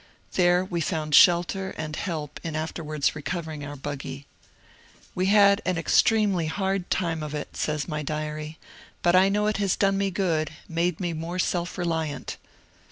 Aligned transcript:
There 0.33 0.65
we 0.65 0.81
found 0.81 1.13
shelter 1.13 1.75
and 1.77 1.95
help 1.95 2.39
in 2.41 2.55
afterwards 2.55 3.15
recovering 3.15 3.63
our 3.63 3.75
buggy." 3.75 4.25
We 5.13 5.27
had 5.27 5.61
an 5.63 5.77
extremely 5.77 6.47
hard 6.47 6.89
time 6.89 7.21
of 7.21 7.35
it," 7.35 7.55
says 7.55 7.87
my 7.87 8.01
diary, 8.01 8.57
^' 8.61 8.65
but 9.03 9.15
I 9.15 9.29
know 9.29 9.45
it 9.45 9.57
has 9.57 9.75
done 9.75 9.99
me 9.99 10.09
good,— 10.09 10.49
made 10.67 10.99
me 10.99 11.13
more 11.13 11.37
self 11.37 11.77
reliant." 11.77 12.37